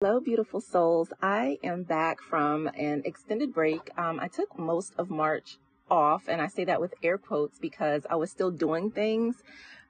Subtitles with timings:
[0.00, 1.12] Hello, beautiful souls.
[1.20, 3.90] I am back from an extended break.
[3.98, 5.58] Um, I took most of March
[5.90, 9.42] off, and I say that with air quotes because I was still doing things,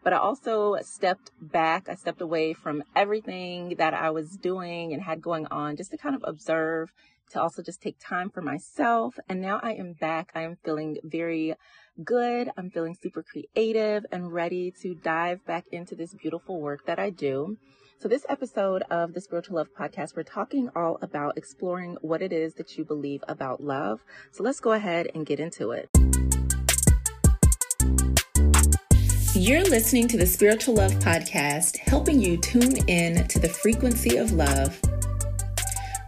[0.02, 1.90] but I also stepped back.
[1.90, 5.98] I stepped away from everything that I was doing and had going on just to
[5.98, 6.90] kind of observe,
[7.32, 9.18] to also just take time for myself.
[9.28, 10.30] And now I am back.
[10.34, 11.54] I am feeling very
[12.02, 12.48] good.
[12.56, 17.10] I'm feeling super creative and ready to dive back into this beautiful work that I
[17.10, 17.58] do.
[18.00, 22.32] So, this episode of the Spiritual Love Podcast, we're talking all about exploring what it
[22.32, 24.04] is that you believe about love.
[24.30, 25.90] So, let's go ahead and get into it.
[29.34, 34.30] You're listening to the Spiritual Love Podcast, helping you tune in to the frequency of
[34.30, 34.80] love.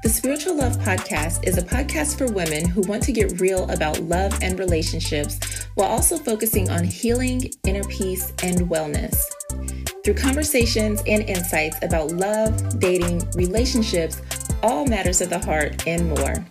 [0.04, 3.98] The Spiritual Love Podcast is a podcast for women who want to get real about
[4.02, 9.24] love and relationships while also focusing on healing, inner peace, and wellness.
[10.02, 14.23] Through conversations and insights about love, dating, relationships,
[14.62, 16.42] all matters of the heart, and more.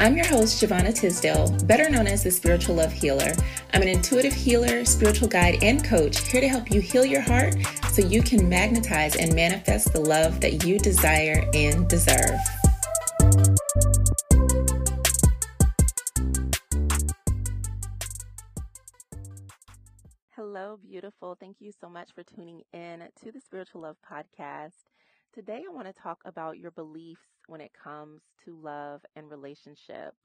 [0.00, 3.32] I'm your host, Giovanna Tisdale, better known as the Spiritual Love Healer.
[3.74, 7.54] I'm an intuitive healer, spiritual guide, and coach here to help you heal your heart
[7.90, 12.38] so you can magnetize and manifest the love that you desire and deserve.
[20.66, 21.36] Hello, beautiful.
[21.38, 24.90] Thank you so much for tuning in to the Spiritual Love Podcast.
[25.32, 30.18] Today, I want to talk about your beliefs when it comes to love and relationships.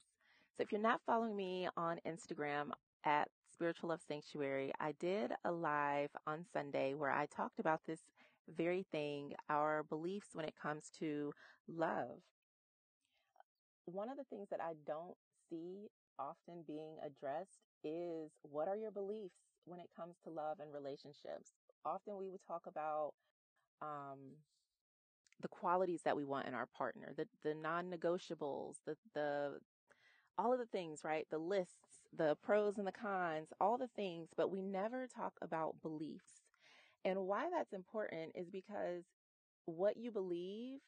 [0.56, 2.70] So, if you're not following me on Instagram
[3.04, 8.00] at Spiritual Love Sanctuary, I did a live on Sunday where I talked about this
[8.48, 11.32] very thing our beliefs when it comes to
[11.68, 12.18] love.
[13.84, 15.14] One of the things that I don't
[15.48, 15.86] see
[16.18, 21.50] often being addressed is what are your beliefs when it comes to love and relationships.
[21.84, 23.12] Often we would talk about
[23.80, 24.36] um,
[25.40, 29.58] the qualities that we want in our partner, the the non-negotiables, the the
[30.38, 31.26] all of the things, right?
[31.30, 35.82] The lists, the pros and the cons, all the things, but we never talk about
[35.82, 36.42] beliefs.
[37.04, 39.04] And why that's important is because
[39.66, 40.78] what you believe,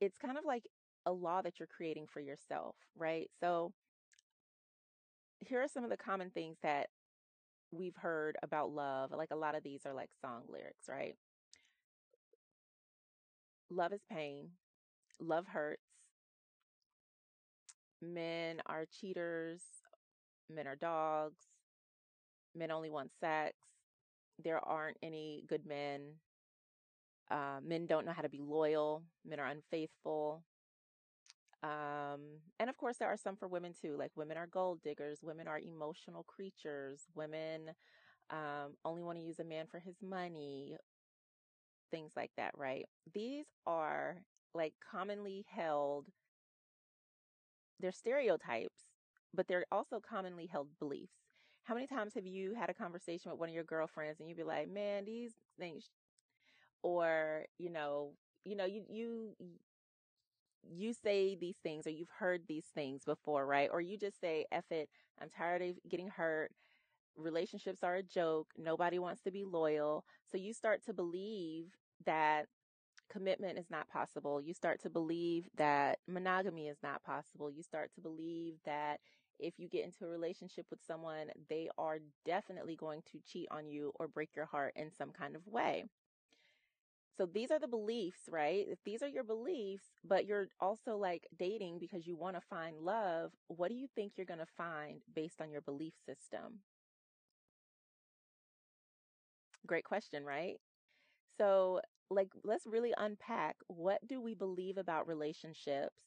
[0.00, 0.68] it's kind of like
[1.04, 3.28] a law that you're creating for yourself, right?
[3.40, 3.72] So
[5.40, 6.88] here are some of the common things that
[7.70, 9.10] we've heard about love.
[9.16, 11.14] Like a lot of these are like song lyrics, right?
[13.70, 14.50] Love is pain.
[15.20, 15.82] Love hurts.
[18.02, 19.62] Men are cheaters.
[20.48, 21.38] Men are dogs.
[22.54, 23.54] Men only want sex.
[24.42, 26.02] There aren't any good men.
[27.30, 29.02] Uh, men don't know how to be loyal.
[29.24, 30.44] Men are unfaithful.
[31.66, 32.20] Um,
[32.60, 33.96] and of course, there are some for women too.
[33.98, 37.70] Like women are gold diggers, women are emotional creatures, women
[38.30, 40.76] um, only want to use a man for his money,
[41.90, 42.86] things like that, right?
[43.12, 44.18] These are
[44.54, 46.06] like commonly held,
[47.80, 48.84] they're stereotypes,
[49.34, 51.16] but they're also commonly held beliefs.
[51.64, 54.38] How many times have you had a conversation with one of your girlfriends and you'd
[54.38, 55.90] be like, man, these things,
[56.82, 58.12] or, you know,
[58.44, 59.34] you know, you, you,
[60.70, 63.68] you say these things or you've heard these things before, right?
[63.72, 64.88] Or you just say, F it,
[65.20, 66.52] I'm tired of getting hurt.
[67.16, 68.48] Relationships are a joke.
[68.58, 70.04] Nobody wants to be loyal.
[70.30, 71.66] So you start to believe
[72.04, 72.46] that
[73.10, 74.40] commitment is not possible.
[74.40, 77.50] You start to believe that monogamy is not possible.
[77.50, 78.98] You start to believe that
[79.38, 83.68] if you get into a relationship with someone, they are definitely going to cheat on
[83.68, 85.84] you or break your heart in some kind of way.
[87.16, 88.66] So these are the beliefs, right?
[88.68, 92.76] If these are your beliefs, but you're also like dating because you want to find
[92.78, 96.60] love, what do you think you're going to find based on your belief system?
[99.66, 100.56] Great question, right?
[101.38, 106.02] So, like, let's really unpack what do we believe about relationships?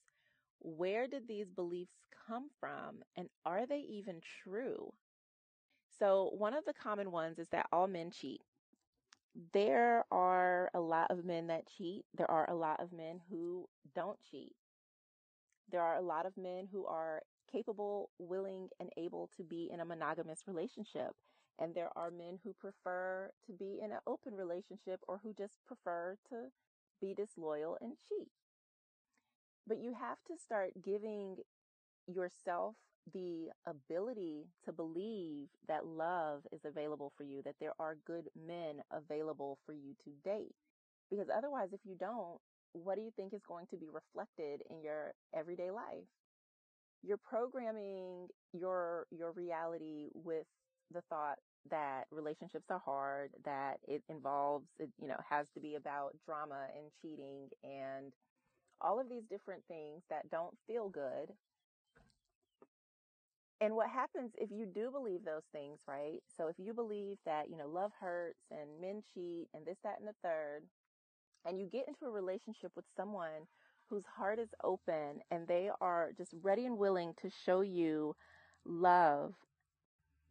[0.59, 1.93] Where did these beliefs
[2.27, 3.03] come from?
[3.17, 4.93] And are they even true?
[5.99, 8.41] So, one of the common ones is that all men cheat
[9.53, 12.05] there are a lot of men that cheat.
[12.17, 14.53] There are a lot of men who don't cheat.
[15.71, 17.21] There are a lot of men who are
[17.51, 21.11] capable, willing, and able to be in a monogamous relationship.
[21.59, 25.55] And there are men who prefer to be in an open relationship or who just
[25.67, 26.51] prefer to
[27.01, 28.29] be disloyal and cheat.
[29.67, 31.37] But you have to start giving
[32.13, 32.75] yourself
[33.13, 38.81] the ability to believe that love is available for you, that there are good men
[38.91, 40.55] available for you to date.
[41.09, 42.39] Because otherwise, if you don't,
[42.73, 46.05] what do you think is going to be reflected in your everyday life?
[47.01, 50.45] You're programming your your reality with
[50.91, 51.37] the thought
[51.69, 56.67] that relationships are hard, that it involves, it, you know, has to be about drama
[56.75, 58.13] and cheating and
[58.81, 61.31] all of these different things that don't feel good.
[63.61, 66.19] And what happens if you do believe those things, right?
[66.37, 69.99] So if you believe that, you know, love hurts and men cheat and this, that,
[69.99, 70.61] and the third,
[71.45, 73.47] and you get into a relationship with someone
[73.89, 78.15] whose heart is open and they are just ready and willing to show you
[78.65, 79.33] love,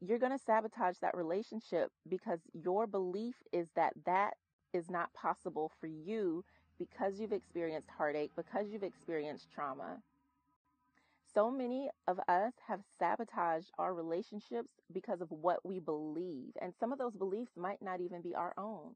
[0.01, 4.35] you're going to sabotage that relationship because your belief is that that
[4.73, 6.45] is not possible for you
[6.79, 9.99] because you've experienced heartache, because you've experienced trauma.
[11.35, 16.53] So many of us have sabotaged our relationships because of what we believe.
[16.61, 18.95] And some of those beliefs might not even be our own.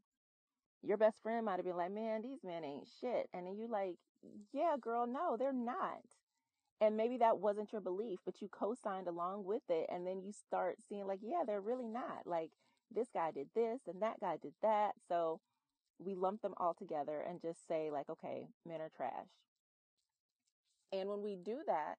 [0.83, 3.29] Your best friend might have been like, man, these men ain't shit.
[3.33, 3.97] And then you like,
[4.53, 6.03] yeah, girl, no, they're not.
[6.81, 9.87] And maybe that wasn't your belief, but you co signed along with it.
[9.93, 12.27] And then you start seeing, like, yeah, they're really not.
[12.27, 12.51] Like,
[12.95, 14.93] this guy did this and that guy did that.
[15.09, 15.41] So
[15.99, 19.29] we lump them all together and just say, like, okay, men are trash.
[20.93, 21.95] And when we do that,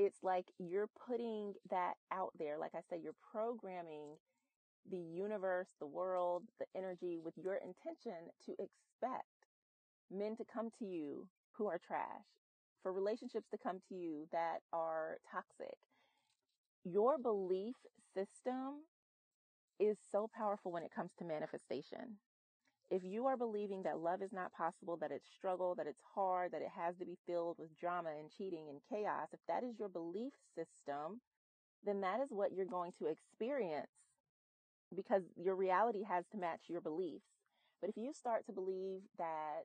[0.00, 2.56] it's like you're putting that out there.
[2.58, 4.16] Like I said, you're programming
[4.90, 9.26] the universe, the world, the energy with your intention to expect
[10.10, 12.24] men to come to you who are trash,
[12.82, 15.76] for relationships to come to you that are toxic.
[16.82, 17.76] Your belief
[18.14, 18.86] system
[19.78, 22.16] is so powerful when it comes to manifestation.
[22.90, 26.52] If you are believing that love is not possible, that it's struggle, that it's hard,
[26.52, 29.78] that it has to be filled with drama and cheating and chaos, if that is
[29.78, 31.20] your belief system,
[31.84, 33.86] then that is what you're going to experience
[34.94, 37.26] because your reality has to match your beliefs.
[37.80, 39.64] But if you start to believe that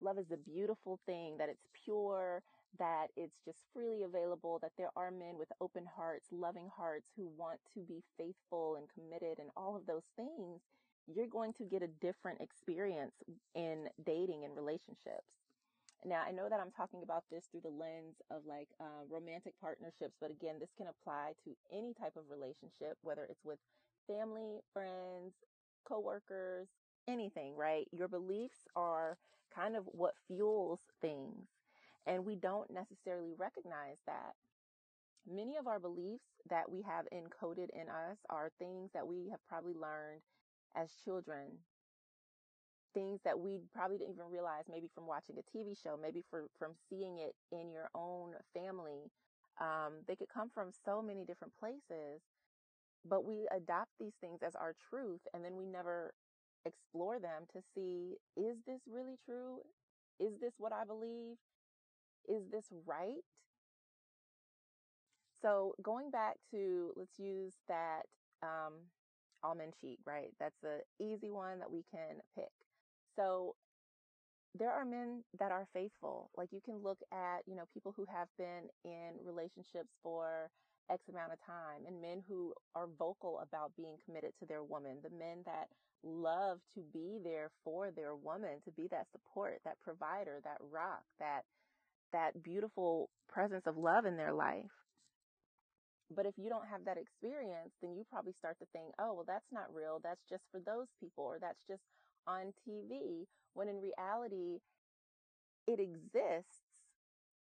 [0.00, 2.42] love is a beautiful thing, that it's pure,
[2.78, 7.28] that it's just freely available, that there are men with open hearts, loving hearts who
[7.36, 10.60] want to be faithful and committed and all of those things,
[11.06, 13.14] you're going to get a different experience
[13.54, 15.28] in dating and relationships.
[16.04, 19.54] Now, I know that I'm talking about this through the lens of like uh, romantic
[19.60, 23.58] partnerships, but again, this can apply to any type of relationship, whether it's with
[24.06, 25.32] family, friends,
[25.88, 26.68] coworkers,
[27.08, 27.86] anything, right?
[27.90, 29.16] Your beliefs are
[29.54, 31.48] kind of what fuels things.
[32.06, 34.34] And we don't necessarily recognize that.
[35.26, 39.40] Many of our beliefs that we have encoded in us are things that we have
[39.48, 40.20] probably learned
[40.76, 41.58] as children.
[42.92, 46.44] Things that we probably didn't even realize, maybe from watching a TV show, maybe for,
[46.58, 49.10] from seeing it in your own family.
[49.60, 52.22] Um, they could come from so many different places,
[53.08, 56.14] but we adopt these things as our truth and then we never
[56.66, 59.58] explore them to see is this really true?
[60.18, 61.36] Is this what I believe?
[62.28, 63.22] Is this right?
[65.42, 68.02] So going back to let's use that
[68.42, 68.88] um,
[69.44, 70.32] all men cheat, right?
[70.40, 72.50] That's the easy one that we can pick.
[73.16, 73.54] So
[74.58, 76.30] there are men that are faithful.
[76.36, 80.50] Like you can look at, you know, people who have been in relationships for
[80.90, 84.98] X amount of time and men who are vocal about being committed to their woman,
[85.02, 85.68] the men that
[86.02, 91.02] love to be there for their woman, to be that support, that provider, that rock,
[91.18, 91.42] that
[92.12, 94.70] that beautiful presence of love in their life.
[96.10, 99.24] But if you don't have that experience, then you probably start to think, oh, well,
[99.26, 100.00] that's not real.
[100.02, 101.82] That's just for those people, or that's just
[102.26, 103.26] on TV.
[103.54, 104.60] When in reality,
[105.66, 106.60] it exists.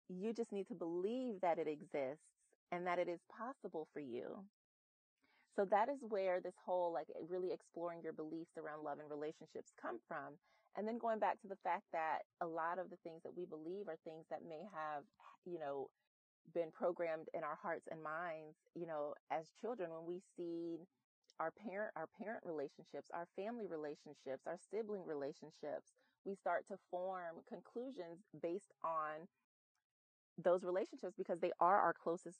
[0.09, 2.25] You just need to believe that it exists
[2.71, 4.45] and that it is possible for you.
[5.57, 9.11] So that is where this whole like eh, really exploring your beliefs around love and
[9.11, 10.39] relationships come from.
[10.77, 13.45] And then going back to the fact that a lot of the things that we
[13.45, 15.05] believe are things that may have,
[15.45, 15.89] you know,
[16.55, 20.79] been programmed in our hearts and minds, you know, as children when we see
[21.41, 25.93] our parent our parent relationships, our family relationships, our sibling relationships,
[26.25, 29.29] we start to form conclusions based on
[30.43, 32.39] those relationships because they are our closest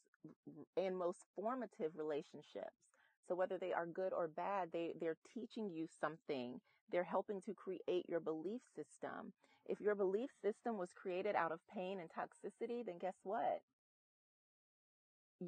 [0.77, 2.91] and most formative relationships.
[3.29, 6.61] So whether they are good or bad, they, they're teaching you something.
[6.91, 9.33] They're helping to create your belief system.
[9.67, 13.61] If your belief system was created out of pain and toxicity, then guess what?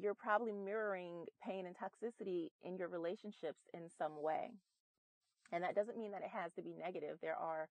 [0.01, 4.51] You're probably mirroring pain and toxicity in your relationships in some way.
[5.51, 7.17] And that doesn't mean that it has to be negative.
[7.21, 7.67] There are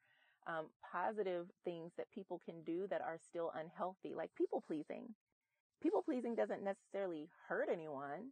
[0.46, 5.14] um, positive things that people can do that are still unhealthy, like people pleasing.
[5.82, 8.30] People pleasing doesn't necessarily hurt anyone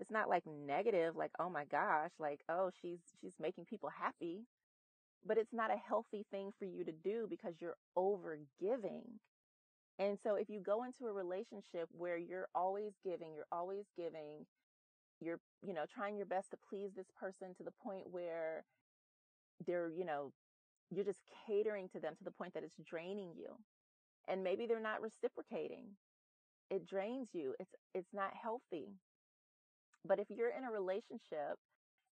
[0.00, 4.42] it's not like negative, like, oh my gosh, like, oh, she's, she's making people happy.
[5.26, 9.04] But it's not a healthy thing for you to do because you're over giving.
[9.98, 14.46] And so if you go into a relationship where you're always giving, you're always giving,
[15.20, 18.64] you're, you know, trying your best to please this person to the point where
[19.66, 20.32] they're, you know,
[20.90, 23.56] you're just catering to them to the point that it's draining you.
[24.28, 25.84] and maybe they're not reciprocating.
[26.70, 27.54] It drains you.
[27.60, 28.94] It's it's not healthy.
[30.04, 31.58] But if you're in a relationship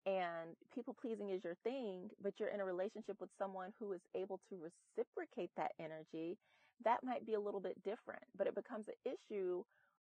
[0.06, 4.02] and people pleasing is your thing, but you're in a relationship with someone who is
[4.14, 6.38] able to reciprocate that energy,
[6.84, 8.22] that might be a little bit different.
[8.36, 9.62] But it becomes an issue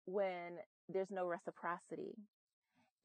[0.06, 0.58] when
[0.90, 2.14] there's no reciprocity.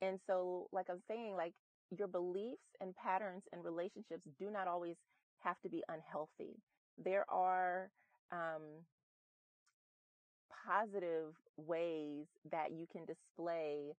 [0.01, 1.55] And so, like I'm saying, like
[1.97, 4.97] your beliefs and patterns and relationships do not always
[5.41, 6.57] have to be unhealthy.
[7.03, 7.91] There are
[8.33, 8.63] um,
[10.67, 13.93] positive ways that you can display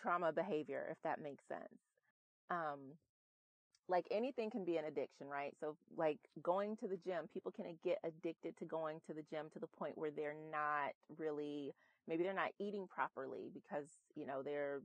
[0.00, 1.80] trauma behavior, if that makes sense.
[2.50, 2.94] Um,
[3.88, 5.54] like anything can be an addiction, right?
[5.60, 9.46] So, like going to the gym, people can get addicted to going to the gym
[9.52, 11.74] to the point where they're not really,
[12.06, 14.80] maybe they're not eating properly because, you know, they're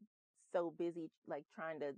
[0.52, 1.94] so busy, like trying to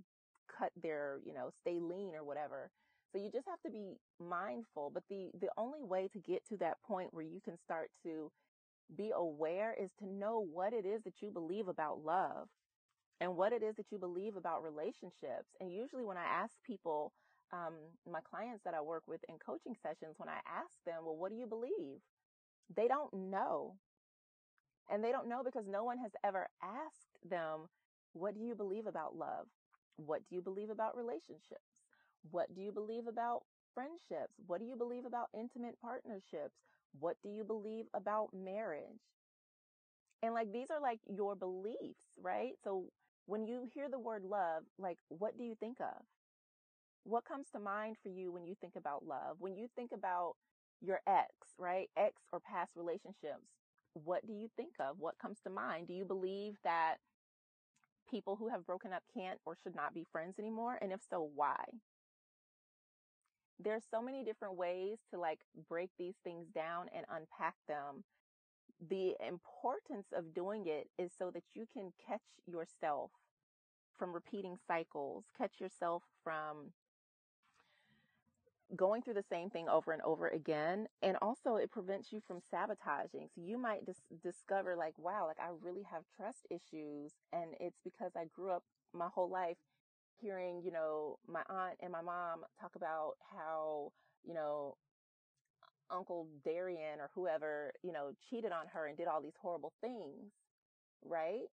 [0.58, 2.70] cut their, you know, stay lean or whatever.
[3.12, 4.90] So you just have to be mindful.
[4.92, 8.30] But the, the only way to get to that point where you can start to
[8.96, 12.48] be aware is to know what it is that you believe about love
[13.20, 15.48] and what it is that you believe about relationships.
[15.60, 17.12] And usually when I ask people,
[17.52, 17.74] um,
[18.10, 21.30] my clients that I work with in coaching sessions, when I ask them, well, what
[21.30, 22.00] do you believe?
[22.74, 23.76] They don't know.
[24.90, 27.68] And they don't know because no one has ever asked them,
[28.12, 29.46] what do you believe about love?
[29.96, 31.66] What do you believe about relationships?
[32.30, 33.42] What do you believe about
[33.74, 34.34] friendships?
[34.46, 36.54] What do you believe about intimate partnerships?
[36.98, 39.02] What do you believe about marriage?
[40.22, 42.52] And like these are like your beliefs, right?
[42.64, 42.86] So
[43.26, 46.02] when you hear the word love, like what do you think of?
[47.04, 49.36] What comes to mind for you when you think about love?
[49.38, 50.34] When you think about
[50.80, 51.88] your ex, right?
[51.96, 53.46] Ex or past relationships,
[53.92, 54.96] what do you think of?
[54.98, 55.88] What comes to mind?
[55.88, 56.96] Do you believe that
[58.10, 60.78] people who have broken up can't or should not be friends anymore?
[60.80, 61.64] And if so, why?
[63.58, 68.04] There's so many different ways to like break these things down and unpack them.
[68.80, 73.10] The importance of doing it is so that you can catch yourself
[73.98, 76.72] from repeating cycles, catch yourself from
[78.74, 80.88] going through the same thing over and over again.
[81.02, 83.28] And also it prevents you from sabotaging.
[83.34, 87.12] So you might dis- discover like, wow, like I really have trust issues.
[87.32, 89.56] And it's because I grew up my whole life
[90.20, 93.92] hearing, you know, my aunt and my mom talk about how,
[94.24, 94.76] you know,
[95.90, 100.32] Uncle Darian or whoever, you know, cheated on her and did all these horrible things,
[101.04, 101.48] right?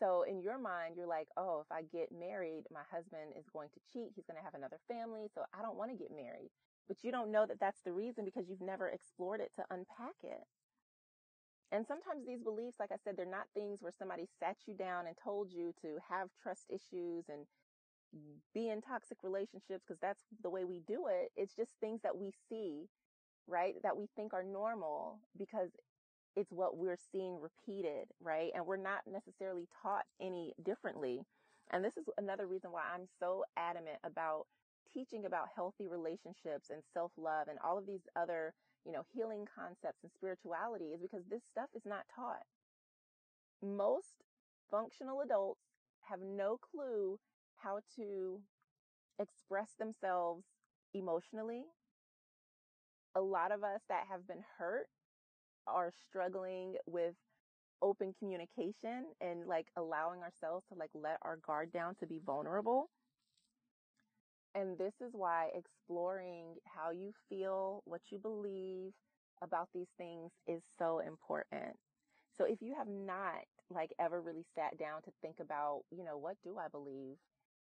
[0.00, 3.68] So in your mind, you're like, oh, if I get married, my husband is going
[3.70, 4.12] to cheat.
[4.16, 5.28] He's going to have another family.
[5.34, 6.50] So I don't want to get married.
[6.88, 10.16] But you don't know that that's the reason because you've never explored it to unpack
[10.24, 10.42] it.
[11.72, 15.06] And sometimes these beliefs, like I said, they're not things where somebody sat you down
[15.06, 17.46] and told you to have trust issues and
[18.54, 21.30] be in toxic relationships because that's the way we do it.
[21.36, 22.88] It's just things that we see,
[23.46, 23.74] right?
[23.82, 25.70] That we think are normal because
[26.36, 28.50] it's what we're seeing repeated, right?
[28.54, 31.22] And we're not necessarily taught any differently.
[31.72, 34.46] And this is another reason why I'm so adamant about
[34.92, 40.02] teaching about healthy relationships and self-love and all of these other you know, healing concepts
[40.02, 42.44] and spirituality is because this stuff is not taught.
[43.62, 44.24] Most
[44.70, 45.60] functional adults
[46.08, 47.18] have no clue
[47.62, 48.40] how to
[49.18, 50.44] express themselves
[50.94, 51.64] emotionally.
[53.14, 54.86] A lot of us that have been hurt
[55.66, 57.14] are struggling with
[57.82, 62.90] open communication and like allowing ourselves to like let our guard down to be vulnerable.
[64.54, 68.92] And this is why exploring how you feel, what you believe
[69.42, 71.76] about these things is so important.
[72.36, 76.18] So if you have not like ever really sat down to think about, you know,
[76.18, 77.16] what do I believe?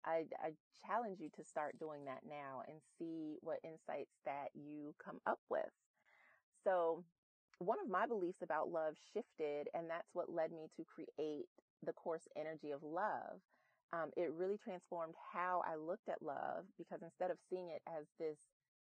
[0.05, 0.51] I, I
[0.85, 5.39] challenge you to start doing that now and see what insights that you come up
[5.49, 5.69] with.
[6.63, 7.03] So
[7.59, 11.45] one of my beliefs about love shifted and that's what led me to create
[11.85, 13.39] the course energy of love
[13.93, 18.07] um, it really transformed how I looked at love because instead of seeing it as
[18.19, 18.39] this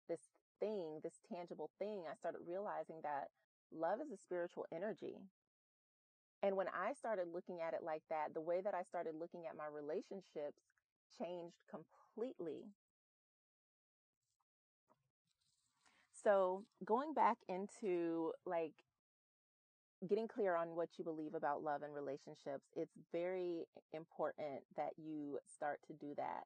[0.08, 3.28] this thing, this tangible thing, I started realizing that
[3.70, 5.20] love is a spiritual energy.
[6.42, 9.46] And when I started looking at it like that, the way that I started looking
[9.46, 10.71] at my relationships
[11.18, 12.64] changed completely.
[16.22, 18.72] So going back into like
[20.08, 25.38] getting clear on what you believe about love and relationships, it's very important that you
[25.52, 26.44] start to do that.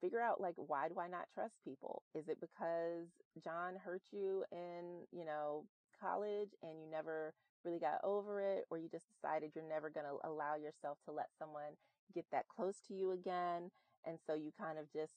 [0.00, 2.02] Figure out like why do I not trust people?
[2.14, 3.08] Is it because
[3.42, 5.64] John hurt you in, you know,
[6.00, 10.06] college and you never really got over it or you just decided you're never going
[10.06, 11.76] to allow yourself to let someone
[12.14, 13.70] get that close to you again
[14.06, 15.12] and so you kind of just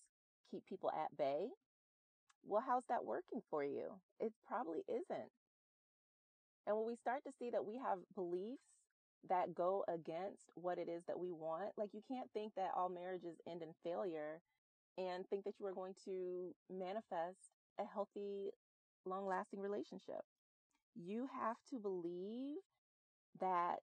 [0.51, 1.47] keep people at bay?
[2.45, 3.99] Well, how's that working for you?
[4.19, 5.31] It probably isn't.
[6.67, 8.63] And when we start to see that we have beliefs
[9.29, 12.89] that go against what it is that we want, like you can't think that all
[12.89, 14.41] marriages end in failure
[14.97, 18.49] and think that you are going to manifest a healthy,
[19.05, 20.21] long lasting relationship.
[20.95, 22.57] You have to believe
[23.39, 23.77] that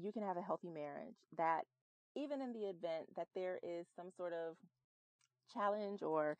[0.00, 1.62] you can have a healthy marriage, that
[2.16, 4.56] even in the event that there is some sort of
[5.52, 6.36] challenge or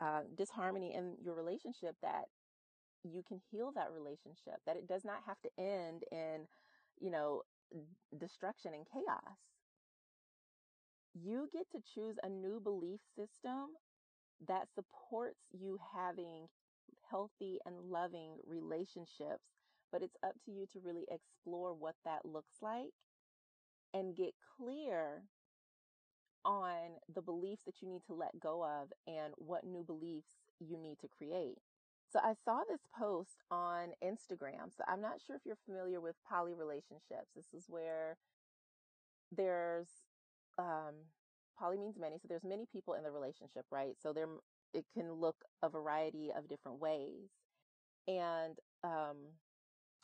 [0.00, 2.24] uh, disharmony in your relationship, that
[3.04, 6.46] you can heal that relationship, that it does not have to end in,
[7.00, 7.42] you know,
[8.18, 9.38] destruction and chaos.
[11.14, 13.76] You get to choose a new belief system
[14.48, 16.48] that supports you having
[17.08, 19.44] healthy and loving relationships,
[19.92, 22.92] but it's up to you to really explore what that looks like
[23.94, 25.24] and get clear
[26.44, 30.78] on the beliefs that you need to let go of and what new beliefs you
[30.78, 31.58] need to create.
[32.12, 34.70] So I saw this post on Instagram.
[34.76, 37.32] So I'm not sure if you're familiar with poly relationships.
[37.34, 38.18] This is where
[39.32, 39.88] there's
[40.58, 40.94] um,
[41.58, 42.18] poly means many.
[42.18, 43.96] So there's many people in the relationship, right?
[44.00, 44.28] So there
[44.74, 47.30] it can look a variety of different ways.
[48.06, 49.16] And um,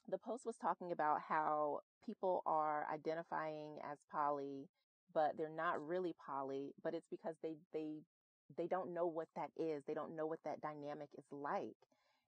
[0.08, 4.68] the post was talking about how people are identifying as poly,
[5.14, 7.98] but they're not really poly, but it's because they they
[8.56, 9.82] they don't know what that is.
[9.86, 11.76] They don't know what that dynamic is like.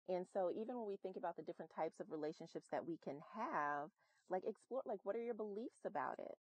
[0.08, 3.18] And so even when we think about the different types of relationships that we can
[3.36, 3.90] have,
[4.28, 6.36] like explore like what are your beliefs about it?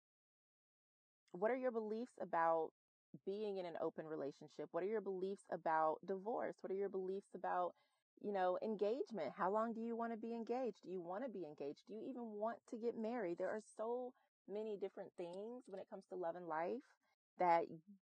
[1.31, 2.71] What are your beliefs about
[3.25, 4.67] being in an open relationship?
[4.71, 6.55] What are your beliefs about divorce?
[6.61, 7.73] What are your beliefs about,
[8.21, 9.33] you know, engagement?
[9.37, 10.83] How long do you want to be engaged?
[10.83, 11.81] Do you want to be engaged?
[11.87, 13.37] Do you even want to get married?
[13.37, 14.13] There are so
[14.49, 16.83] many different things when it comes to love and life
[17.39, 17.63] that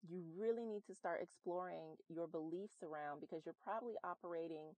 [0.10, 4.74] you really need to start exploring your beliefs around because you're probably operating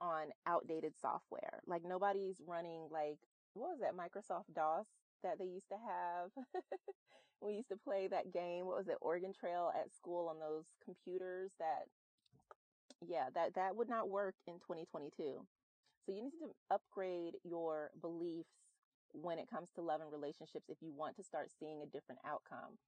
[0.00, 1.60] on outdated software.
[1.66, 3.18] Like nobody's running like
[3.54, 4.86] what was that Microsoft DOS
[5.22, 6.30] that they used to have?
[7.40, 8.66] we used to play that game.
[8.66, 8.96] What was it?
[9.00, 11.84] Oregon Trail at school on those computers that
[13.06, 15.46] yeah, that that would not work in 2022.
[16.04, 18.50] So you need to upgrade your beliefs
[19.12, 22.20] when it comes to love and relationships if you want to start seeing a different
[22.26, 22.78] outcome.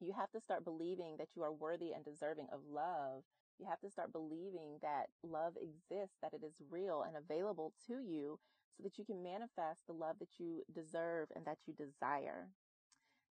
[0.00, 3.24] You have to start believing that you are worthy and deserving of love.
[3.58, 7.94] You have to start believing that love exists, that it is real and available to
[8.00, 8.38] you
[8.76, 12.48] so that you can manifest the love that you deserve and that you desire.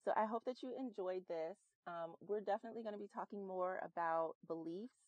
[0.05, 1.57] So I hope that you enjoyed this.
[1.87, 5.06] Um, we're definitely going to be talking more about beliefs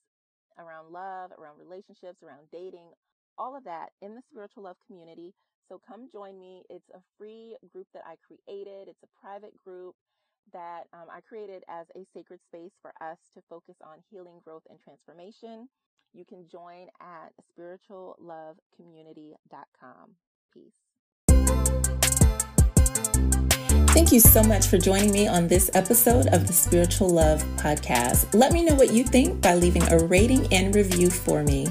[0.58, 2.90] around love, around relationships, around dating,
[3.36, 5.34] all of that in the spiritual love community.
[5.68, 6.64] So come join me.
[6.70, 8.88] It's a free group that I created.
[8.88, 9.94] It's a private group
[10.52, 14.62] that um, I created as a sacred space for us to focus on healing, growth,
[14.70, 15.68] and transformation.
[16.14, 20.16] You can join at spirituallovecommunity.com.
[20.54, 20.87] Peace.
[23.98, 28.32] Thank you so much for joining me on this episode of the Spiritual Love Podcast.
[28.32, 31.66] Let me know what you think by leaving a rating and review for me.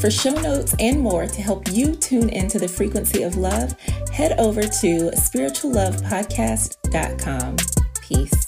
[0.00, 3.78] For show notes and more to help you tune into the frequency of love,
[4.10, 7.56] head over to spirituallovepodcast.com.
[8.00, 8.45] Peace.